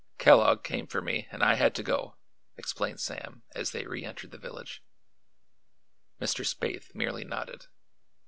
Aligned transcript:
]"Kellogg 0.17 0.63
came 0.63 0.87
for 0.87 0.99
me 0.99 1.27
and 1.29 1.43
I 1.43 1.53
had 1.53 1.75
to 1.75 1.83
go," 1.83 2.15
explained 2.57 2.99
Sam, 2.99 3.43
as 3.53 3.69
they 3.69 3.83
reëntered 3.83 4.31
the 4.31 4.39
village. 4.39 4.81
Mr. 6.19 6.43
Spaythe 6.43 6.95
merely 6.95 7.23
nodded. 7.23 7.67